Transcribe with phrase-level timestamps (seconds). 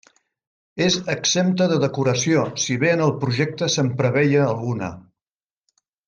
[0.85, 4.89] És exempta de decoració, si bé en el projecte se'n preveia alguna.